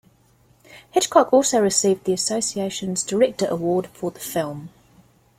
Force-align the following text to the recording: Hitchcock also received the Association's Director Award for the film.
Hitchcock 0.95 1.31
also 1.31 1.59
received 1.59 2.05
the 2.05 2.13
Association's 2.13 3.03
Director 3.03 3.45
Award 3.47 3.85
for 3.93 4.09
the 4.09 4.19
film. 4.19 4.69